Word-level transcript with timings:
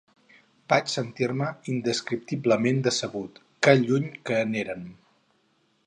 Vaig 0.71 0.87
sentir-me 0.93 1.49
indescriptiblement 1.73 2.81
decebut. 2.89 3.39
Que 3.67 3.77
lluny 3.85 4.09
que 4.31 4.45
n'érem 4.55 4.91